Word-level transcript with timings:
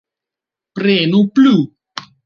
Prenu 0.79 1.23
plu. 1.37 1.55